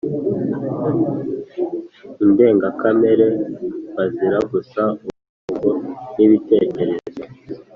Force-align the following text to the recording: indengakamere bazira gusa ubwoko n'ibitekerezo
indengakamere 2.23 3.27
bazira 3.95 4.37
gusa 4.51 4.81
ubwoko 5.51 5.89
n'ibitekerezo 6.15 7.07